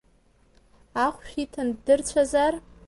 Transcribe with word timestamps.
Ахәышә 1.05 1.35
иҭаны 1.43 1.73
ддырцәазар? 1.77 2.53